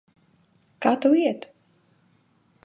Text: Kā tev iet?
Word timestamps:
Kā 0.85 0.93
tev 1.03 1.13
iet? 1.19 1.47